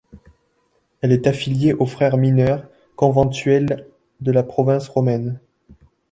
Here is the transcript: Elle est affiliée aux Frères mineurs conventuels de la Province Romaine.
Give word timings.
Elle 1.01 1.11
est 1.11 1.27
affiliée 1.27 1.75
aux 1.75 1.85
Frères 1.85 2.17
mineurs 2.17 2.67
conventuels 2.95 3.87
de 4.19 4.31
la 4.31 4.41
Province 4.41 4.87
Romaine. 4.89 5.39